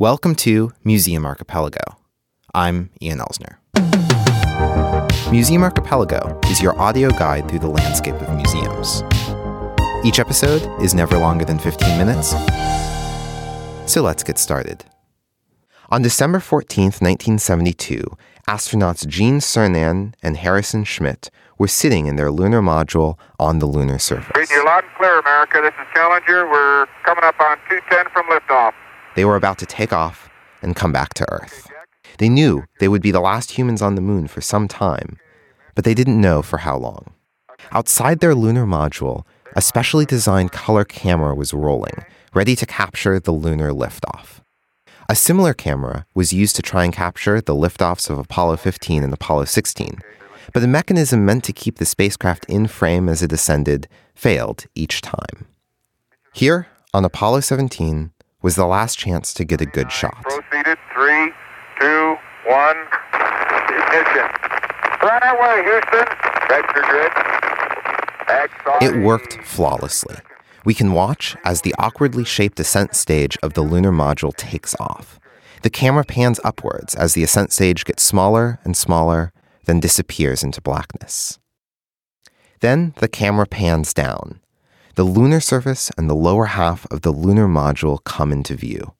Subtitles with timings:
[0.00, 1.78] Welcome to Museum Archipelago.
[2.52, 3.58] I'm Ian Elsner.
[5.30, 9.04] Museum Archipelago is your audio guide through the landscape of museums.
[10.04, 12.30] Each episode is never longer than 15 minutes,
[13.86, 14.84] so let's get started.
[15.90, 18.02] On December 14, 1972,
[18.48, 24.00] astronauts Gene Cernan and Harrison Schmitt were sitting in their lunar module on the lunar
[24.00, 24.32] surface.
[24.34, 25.60] Reading you loud and clear, America.
[25.62, 26.50] This is Challenger.
[26.50, 28.72] We're coming up on 210 from liftoff.
[29.14, 30.28] They were about to take off
[30.62, 31.70] and come back to Earth.
[32.18, 35.18] They knew they would be the last humans on the moon for some time,
[35.74, 37.12] but they didn't know for how long.
[37.72, 39.24] Outside their lunar module,
[39.56, 44.40] a specially designed color camera was rolling, ready to capture the lunar liftoff.
[45.08, 49.12] A similar camera was used to try and capture the liftoffs of Apollo 15 and
[49.12, 49.98] Apollo 16,
[50.52, 55.00] but the mechanism meant to keep the spacecraft in frame as it ascended failed each
[55.02, 55.46] time.
[56.32, 58.12] Here, on Apollo 17,
[58.44, 60.22] was the last chance to get a good shot.
[60.22, 60.76] Proceeded.
[60.92, 61.32] Three,
[61.80, 62.14] two,
[62.46, 62.76] one.
[63.72, 64.28] Ignition.
[65.00, 66.06] Right away, Houston.
[66.48, 67.10] Vector grid.
[68.82, 70.16] It worked flawlessly.
[70.66, 75.18] We can watch as the awkwardly shaped ascent stage of the lunar module takes off.
[75.62, 79.32] The camera pans upwards as the ascent stage gets smaller and smaller,
[79.64, 81.38] then disappears into blackness.
[82.60, 84.40] Then the camera pans down,
[84.94, 88.94] the lunar surface and the lower half of the lunar module come into view.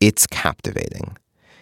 [0.00, 1.16] It's captivating.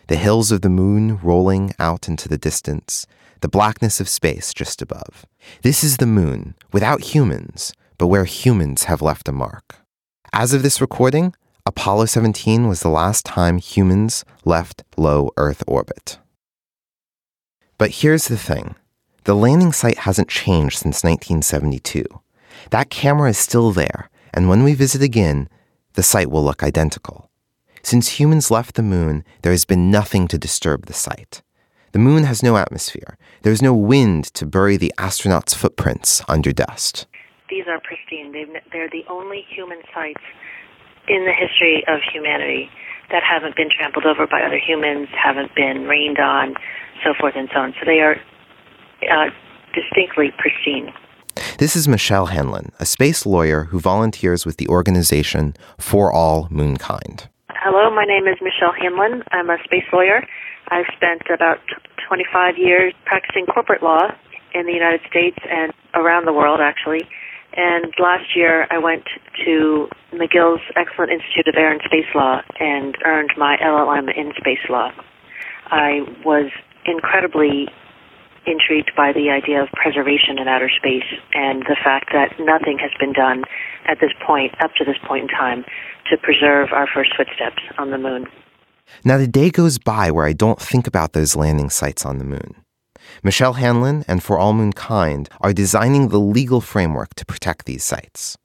[0.06, 3.06] The hills of the moon rolling out into the distance,
[3.40, 5.26] the blackness of space just above.
[5.62, 9.76] This is the moon, without humans, but where humans have left a mark.
[10.32, 11.34] As of this recording,
[11.66, 16.18] Apollo 17 was the last time humans left low Earth orbit.
[17.76, 18.76] But here's the thing
[19.24, 22.06] the landing site hasn't changed since 1972.
[22.70, 25.48] That camera is still there, and when we visit again,
[25.94, 27.30] the site will look identical.
[27.82, 31.42] Since humans left the moon, there has been nothing to disturb the site.
[31.92, 33.16] The moon has no atmosphere.
[33.42, 37.06] There is no wind to bury the astronauts' footprints under dust.
[37.48, 38.32] These are pristine.
[38.32, 40.20] they they're the only human sites
[41.08, 42.70] in the history of humanity
[43.10, 46.54] that haven't been trampled over by other humans, haven't been rained on,
[47.02, 47.72] so forth and so on.
[47.80, 48.20] So they are
[49.10, 49.30] uh,
[49.72, 50.92] distinctly pristine.
[51.58, 57.28] This is Michelle Hanlon, a space lawyer who volunteers with the organization For All Moonkind.
[57.50, 59.22] Hello, my name is Michelle Hanlon.
[59.32, 60.26] I'm a space lawyer.
[60.68, 61.58] I've spent about
[62.08, 64.08] 25 years practicing corporate law
[64.54, 67.08] in the United States and around the world, actually.
[67.54, 69.04] And last year, I went
[69.44, 74.64] to McGill's Excellent Institute of Air and Space Law and earned my LLM in space
[74.68, 74.90] law.
[75.66, 76.50] I was
[76.84, 77.68] incredibly
[78.48, 82.90] intrigued by the idea of preservation in outer space and the fact that nothing has
[82.98, 83.44] been done
[83.86, 85.64] at this point, up to this point in time,
[86.10, 88.26] to preserve our first footsteps on the moon.
[89.04, 92.24] Now, the day goes by where I don't think about those landing sites on the
[92.24, 92.56] moon.
[93.22, 98.36] Michelle Hanlon and For All Moonkind are designing the legal framework to protect these sites.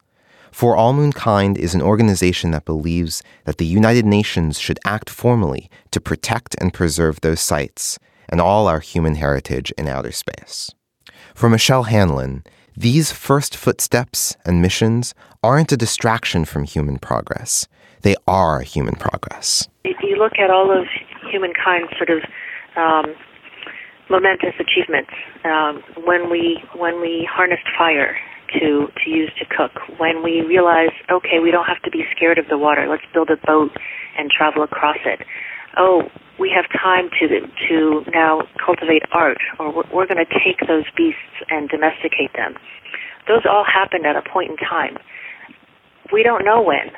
[0.51, 5.69] For All Moonkind is an organization that believes that the United Nations should act formally
[5.91, 7.97] to protect and preserve those sites
[8.33, 10.71] and all our human heritage in outer space.
[11.35, 12.43] For Michelle Hanlon,
[12.75, 15.13] these first footsteps and missions
[15.43, 17.67] aren't a distraction from human progress.
[18.01, 19.67] They are human progress.
[19.83, 20.87] If you look at all of
[21.31, 22.23] humankind's sort of
[22.75, 23.13] um,
[24.09, 25.11] momentous achievements,
[25.45, 28.17] um, when we when we harnessed fire
[28.53, 32.39] to to use to cook, when we realized, okay, we don't have to be scared
[32.39, 32.87] of the water.
[32.89, 33.77] Let's build a boat
[34.17, 35.21] and travel across it.
[35.77, 36.03] Oh,
[36.39, 37.27] we have time to
[37.69, 42.55] to now cultivate art, or we're, we're going to take those beasts and domesticate them.
[43.27, 44.97] Those all happened at a point in time.
[46.11, 46.91] We don't know when.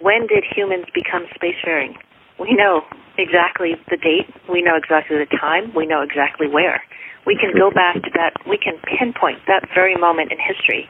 [0.00, 1.94] When did humans become spacefaring?
[2.38, 2.82] We know
[3.18, 4.30] exactly the date.
[4.48, 5.74] We know exactly the time.
[5.74, 6.82] We know exactly where.
[7.26, 8.34] We can go back to that.
[8.48, 10.88] We can pinpoint that very moment in history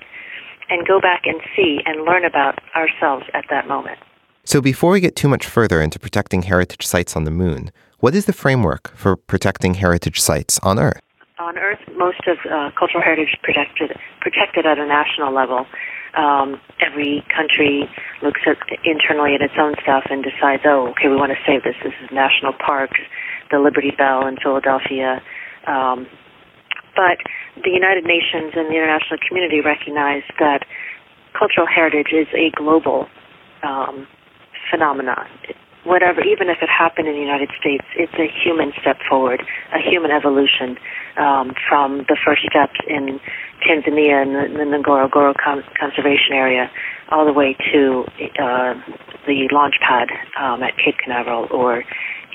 [0.68, 3.98] and go back and see and learn about ourselves at that moment.
[4.48, 7.70] So, before we get too much further into protecting heritage sites on the moon,
[8.00, 11.02] what is the framework for protecting heritage sites on Earth?
[11.38, 15.66] On Earth, most of uh, cultural heritage protected protected at a national level.
[16.16, 17.90] Um, every country
[18.22, 21.64] looks at internally at its own stuff and decides, oh, okay, we want to save
[21.64, 21.76] this.
[21.84, 23.00] This is national parks,
[23.50, 25.20] the Liberty Bell in Philadelphia.
[25.66, 26.06] Um,
[26.96, 27.20] but
[27.62, 30.64] the United Nations and the international community recognize that
[31.38, 33.08] cultural heritage is a global
[33.62, 34.08] um,
[34.70, 35.26] phenomenon.
[35.84, 39.42] Whatever, even if it happened in the United States, it's a human step forward,
[39.72, 40.76] a human evolution
[41.16, 43.20] um, from the first steps in
[43.64, 46.70] Tanzania and the, the Ngorongoro Con- Conservation Area,
[47.10, 48.04] all the way to
[48.36, 48.74] uh,
[49.26, 51.84] the launch pad um, at Cape Canaveral or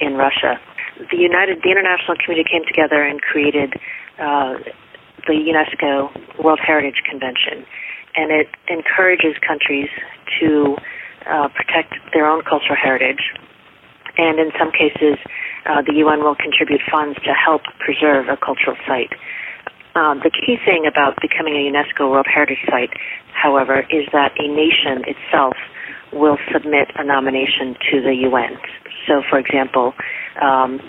[0.02, 0.60] in Russia.
[1.12, 3.74] The United, the international community came together and created
[4.20, 4.58] uh,
[5.28, 6.10] the UNESCO
[6.44, 7.66] World Heritage Convention,
[8.16, 9.90] and it encourages countries
[10.40, 10.76] to
[11.30, 13.22] uh, protect their own cultural heritage.
[14.18, 15.18] And in some cases,
[15.66, 19.14] uh, the UN will contribute funds to help preserve a cultural site.
[19.96, 22.94] Um, the key thing about becoming a UNESCO World Heritage Site,
[23.34, 25.54] however, is that a nation itself
[26.12, 28.58] will submit a nomination to the UN.
[29.08, 29.94] So, for example,
[30.42, 30.80] um,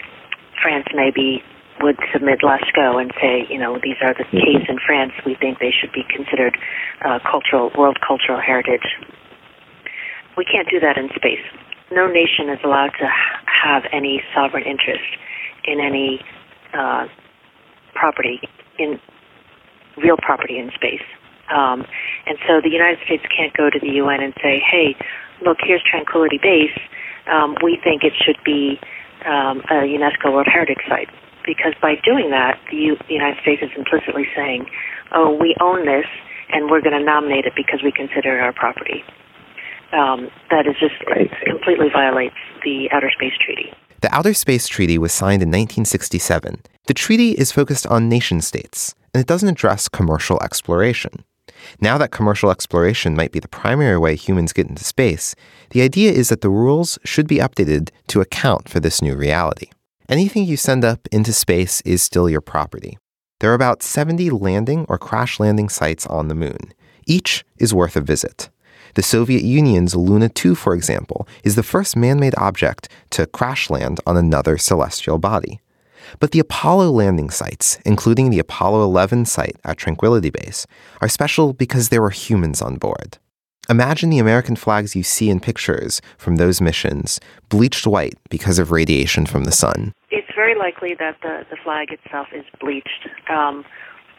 [0.62, 1.42] France maybe
[1.80, 5.12] would submit Lascaux and say, you know, these are the caves in France.
[5.26, 6.56] We think they should be considered
[7.04, 8.86] uh, cultural, world cultural heritage.
[10.36, 11.42] We can't do that in space.
[11.92, 13.06] No nation is allowed to
[13.46, 15.04] have any sovereign interest
[15.64, 16.20] in any
[16.72, 17.06] uh,
[17.94, 18.40] property,
[18.78, 18.98] in
[19.96, 21.04] real property in space.
[21.54, 21.84] Um,
[22.26, 24.96] and so the United States can't go to the UN and say, hey,
[25.44, 26.76] look, here's Tranquility Base.
[27.30, 28.80] Um, we think it should be
[29.26, 31.08] um, a UNESCO World Heritage Site.
[31.46, 34.66] Because by doing that, the, U- the United States is implicitly saying,
[35.12, 36.06] oh, we own this
[36.50, 39.04] and we're going to nominate it because we consider it our property.
[39.96, 41.30] Um, that is just right.
[41.46, 43.72] completely violates the Outer Space Treaty.
[44.00, 46.60] The Outer Space Treaty was signed in 1967.
[46.86, 51.24] The treaty is focused on nation states, and it doesn't address commercial exploration.
[51.80, 55.34] Now that commercial exploration might be the primary way humans get into space,
[55.70, 59.70] the idea is that the rules should be updated to account for this new reality.
[60.08, 62.98] Anything you send up into space is still your property.
[63.40, 66.72] There are about 70 landing or crash landing sites on the moon.
[67.06, 68.50] Each is worth a visit.
[68.94, 73.68] The Soviet Union's Luna 2, for example, is the first man made object to crash
[73.68, 75.60] land on another celestial body.
[76.20, 80.64] But the Apollo landing sites, including the Apollo 11 site at Tranquility Base,
[81.00, 83.18] are special because there were humans on board.
[83.68, 87.18] Imagine the American flags you see in pictures from those missions
[87.48, 89.92] bleached white because of radiation from the sun.
[90.10, 93.08] It's very likely that the, the flag itself is bleached.
[93.28, 93.64] Um,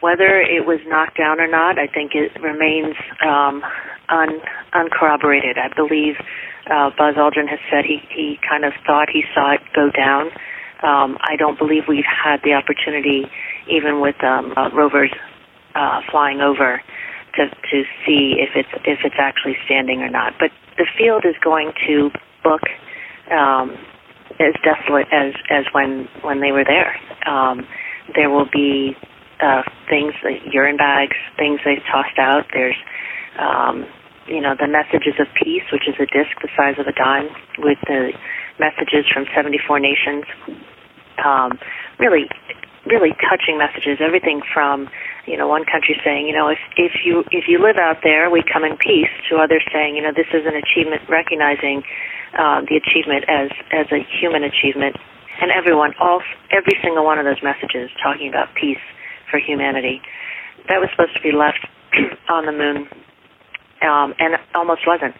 [0.00, 2.94] whether it was knocked down or not, I think it remains
[3.24, 3.62] um,
[4.08, 4.40] un,
[4.72, 5.58] uncorroborated.
[5.58, 6.16] I believe
[6.70, 10.30] uh, Buzz Aldrin has said he, he kind of thought he saw it go down
[10.82, 13.24] um, I don't believe we've had the opportunity,
[13.68, 15.10] even with um, uh, rovers
[15.74, 16.82] uh, flying over,
[17.34, 20.34] to to see if it's if it's actually standing or not.
[20.38, 22.10] But the field is going to
[22.44, 22.62] look
[23.30, 23.76] um,
[24.38, 26.96] as desolate as as when when they were there.
[27.26, 27.66] Um,
[28.14, 28.96] there will be
[29.40, 32.44] uh, things like urine bags, things they tossed out.
[32.52, 32.76] There's
[33.38, 33.86] um,
[34.26, 37.28] you know the messages of peace, which is a disc the size of a dime
[37.58, 38.12] with the
[38.58, 40.24] messages from 74 nations.
[41.22, 41.58] Um,
[41.98, 42.28] really,
[42.86, 43.98] really touching messages.
[44.00, 44.88] Everything from,
[45.26, 48.30] you know, one country saying, you know, if if you if you live out there,
[48.30, 49.12] we come in peace.
[49.30, 51.82] To others saying, you know, this is an achievement, recognizing
[52.38, 54.96] uh, the achievement as as a human achievement.
[55.40, 58.80] And everyone, all every single one of those messages talking about peace
[59.30, 60.00] for humanity.
[60.68, 61.60] That was supposed to be left
[62.30, 62.88] on the moon,
[63.82, 65.14] um, and almost wasn't.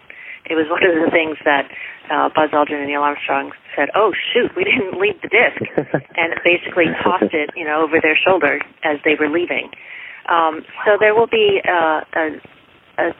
[0.49, 1.67] It was one of the things that
[2.09, 5.59] uh, Buzz Aldrin and Neil Armstrong said, "Oh shoot, we didn't leave the disc,"
[6.15, 9.69] and basically tossed it, you know, over their shoulder as they were leaving.
[10.29, 12.25] Um, so there will be uh, a,
[12.99, 13.15] a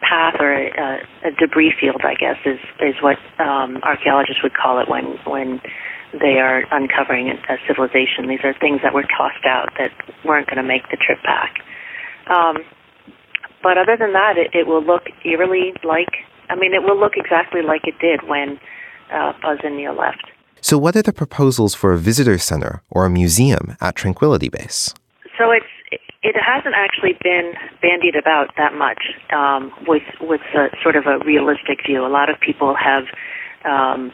[0.00, 4.80] path or a, a debris field, I guess, is is what um, archaeologists would call
[4.80, 5.60] it when when
[6.12, 8.28] they are uncovering a civilization.
[8.28, 9.90] These are things that were tossed out that
[10.24, 11.58] weren't going to make the trip back.
[12.30, 12.58] Um,
[13.64, 17.14] but other than that, it, it will look eerily like I mean, it will look
[17.16, 18.60] exactly like it did when
[19.12, 20.30] uh, Buzz and Neil left.
[20.60, 24.94] So, what are the proposals for a visitor center or a museum at Tranquility Base?
[25.38, 25.66] So it's
[26.22, 27.52] it hasn't actually been
[27.82, 32.04] bandied about that much um, with with a, sort of a realistic view.
[32.04, 33.04] A lot of people have
[33.64, 34.10] um,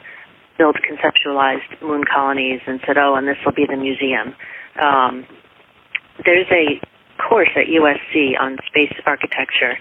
[0.58, 4.34] built conceptualized moon colonies and said, "Oh, and this will be the museum."
[4.80, 5.26] Um,
[6.24, 6.80] there's a
[7.20, 9.76] course at USC on space architecture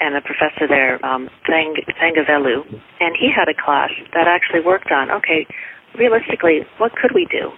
[0.00, 2.66] and a professor there, um, Thang, Thangavelu,
[3.00, 5.46] and he had a class that actually worked on, okay,
[5.98, 7.50] realistically, what could we do?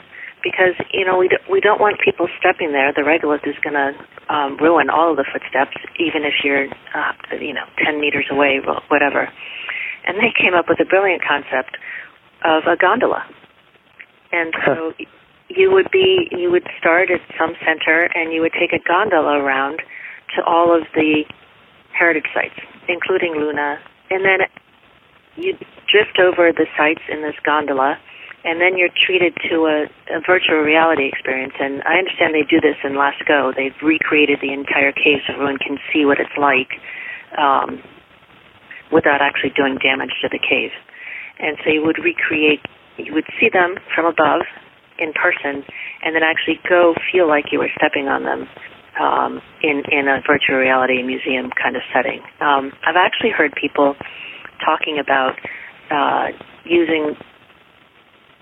[0.44, 2.92] Because you know we do, we don't want people stepping there.
[2.92, 3.96] The regolith is going to
[4.32, 8.60] um, ruin all of the footsteps, even if you're uh, you know 10 meters away,
[8.88, 9.28] whatever.
[10.06, 11.76] And they came up with a brilliant concept
[12.44, 13.24] of a gondola.
[14.30, 14.92] And so
[15.48, 19.38] you would be you would start at some center and you would take a gondola
[19.38, 19.80] around
[20.34, 21.24] to all of the
[21.92, 23.78] heritage sites, including Luna,
[24.10, 24.46] and then
[25.36, 25.54] you
[25.90, 27.98] drift over the sites in this gondola,
[28.44, 29.78] and then you're treated to a,
[30.10, 31.54] a virtual reality experience.
[31.60, 33.54] And I understand they do this in Lascaux.
[33.54, 36.78] They've recreated the entire cave so everyone can see what it's like
[37.38, 37.82] um,
[38.92, 40.70] without actually doing damage to the cave.
[41.38, 42.60] And so you would recreate,
[42.96, 44.42] you would see them from above
[44.98, 45.64] in person,
[46.02, 48.48] and then actually go feel like you were stepping on them
[49.00, 52.20] um, in in a virtual reality museum kind of setting.
[52.40, 53.94] Um, I've actually heard people
[54.64, 55.36] talking about
[55.90, 56.32] uh,
[56.64, 57.16] using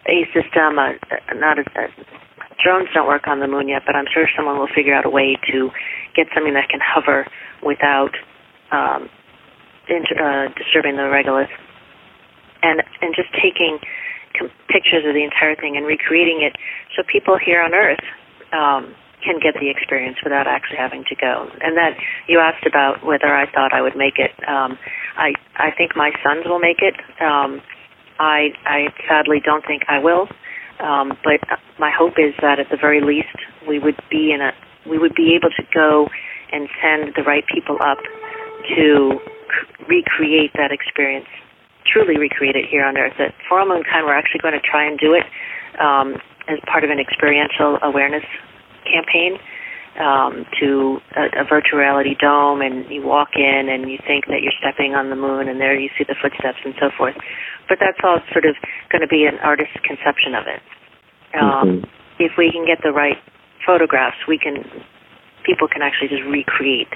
[0.07, 0.95] a system, uh,
[1.35, 1.89] not a, uh,
[2.63, 5.11] drones don't work on the moon yet, but I'm sure someone will figure out a
[5.11, 5.71] way to
[6.15, 7.27] get something that can hover
[7.63, 8.13] without
[8.71, 9.09] um,
[9.89, 11.53] inter, uh, disturbing the regolith,
[12.63, 13.79] and and just taking
[14.39, 16.57] com- pictures of the entire thing and recreating it
[16.97, 18.03] so people here on Earth
[18.53, 21.49] um, can get the experience without actually having to go.
[21.61, 21.97] And that
[22.29, 24.33] you asked about whether I thought I would make it.
[24.47, 24.79] Um,
[25.17, 26.95] I I think my sons will make it.
[27.21, 27.63] Um,
[28.19, 30.29] I I sadly don't think I will.
[30.81, 31.41] Um, but
[31.79, 33.35] my hope is that at the very least
[33.67, 34.53] we would be in a
[34.89, 36.09] we would be able to go
[36.53, 37.99] and send the right people up
[38.77, 39.19] to
[39.89, 41.27] recreate that experience,
[41.95, 43.15] truly recreate it here on Earth.
[43.23, 45.23] At For All Moonkind, we're actually going to try and do it
[45.79, 46.19] um,
[46.51, 48.27] as part of an experiential awareness
[48.83, 49.39] campaign
[50.03, 54.43] um, to a, a virtual reality dome, and you walk in and you think that
[54.43, 57.15] you're stepping on the moon, and there you see the footsteps and so forth.
[57.71, 58.59] But that's all sort of
[58.91, 60.61] going to be an artist's conception of it.
[61.39, 61.87] Um, mm-hmm.
[62.19, 63.19] If we can get the right
[63.67, 64.67] photographs, we can
[65.47, 66.91] people can actually just recreate,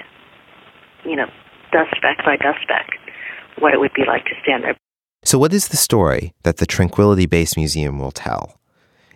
[1.05, 1.27] you know,
[1.71, 2.87] dust speck by dust speck,
[3.59, 4.78] what it would be like to stand there.
[5.29, 8.57] So, what is the story that the Tranquility Base Museum will tell?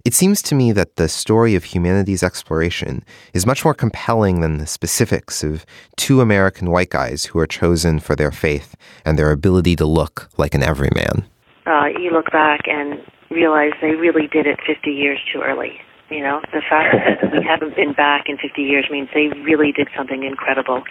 [0.05, 3.03] It seems to me that the story of humanity's exploration
[3.33, 5.65] is much more compelling than the specifics of
[5.95, 10.29] two American white guys who are chosen for their faith and their ability to look
[10.37, 11.25] like an everyman.
[11.65, 12.99] Uh, you look back and
[13.31, 15.81] realize they really did it 50 years too early.
[16.13, 19.71] You know, the fact that we haven't been back in 50 years means they really
[19.73, 20.83] did something incredible.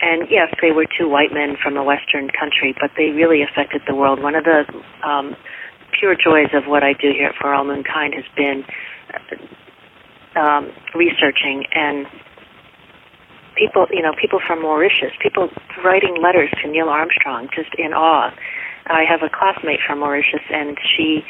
[0.00, 3.82] And yes, they were two white men from a Western country, but they really affected
[3.88, 4.22] the world.
[4.22, 4.62] One of the
[5.02, 5.34] um,
[5.98, 8.62] pure joys of what I do here at For All Moonkind has been
[9.10, 12.06] uh, um, researching and
[13.58, 15.50] people, you know, people from Mauritius, people
[15.82, 18.30] writing letters to Neil Armstrong, just in awe.
[18.86, 21.26] I have a classmate from Mauritius, and she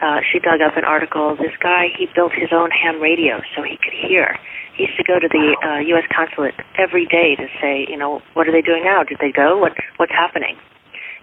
[0.00, 1.36] uh, she dug up an article.
[1.36, 4.38] This guy, he built his own ham radio so he could hear.
[4.76, 6.04] He used to go to the uh, U.S.
[6.08, 9.02] consulate every day to say, you know, what are they doing now?
[9.04, 9.58] Did they go?
[9.58, 10.56] What what's happening?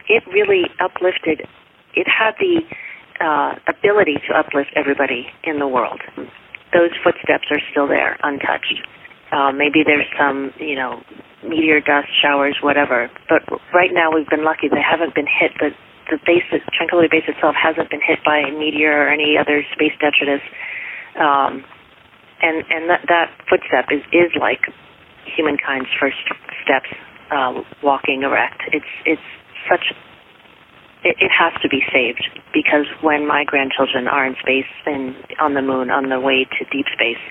[0.07, 1.47] It really uplifted.
[1.95, 2.61] It had the
[3.19, 6.01] uh, ability to uplift everybody in the world.
[6.73, 8.85] Those footsteps are still there, untouched.
[9.31, 11.01] Uh, maybe there's some, you know,
[11.43, 13.09] meteor dust showers, whatever.
[13.27, 13.41] But
[13.73, 15.51] right now, we've been lucky; they haven't been hit.
[15.59, 15.71] The
[16.09, 19.93] the base, Tranquility Base itself, hasn't been hit by a meteor or any other space
[19.99, 20.41] detritus.
[21.19, 21.63] Um,
[22.41, 24.61] and and that that footstep is is like
[25.25, 26.21] humankind's first
[26.63, 26.89] steps
[27.31, 28.61] uh, walking erect.
[28.71, 29.27] It's it's
[29.69, 29.93] such
[31.03, 32.23] it, it has to be saved
[32.53, 36.65] because when my grandchildren are in space and on the moon on the way to
[36.71, 37.21] deep space,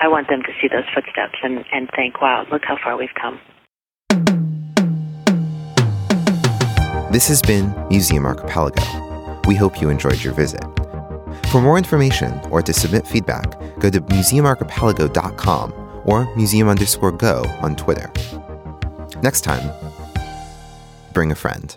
[0.00, 3.14] I want them to see those footsteps and, and think, wow, look how far we've
[3.20, 3.38] come.
[7.14, 8.82] This has been Museum Archipelago.
[9.46, 10.64] We hope you enjoyed your visit.
[11.52, 17.76] For more information or to submit feedback, go to museumarchipelago.com or museum underscore go on
[17.76, 18.10] Twitter.
[19.22, 19.70] Next time,
[21.12, 21.76] bring a friend.